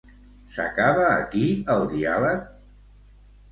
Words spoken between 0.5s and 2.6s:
S'acaba aquí, el diàleg?